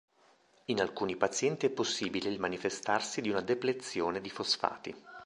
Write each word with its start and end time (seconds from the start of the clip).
In 0.65 0.81
alcuni 0.81 1.15
pazienti 1.15 1.67
è 1.67 1.69
possibile 1.69 2.27
il 2.31 2.39
manifestarsi 2.39 3.21
di 3.21 3.29
una 3.29 3.41
deplezione 3.41 4.19
di 4.19 4.31
fosfati. 4.31 4.95